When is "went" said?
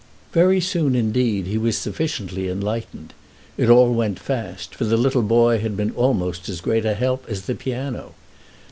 3.93-4.17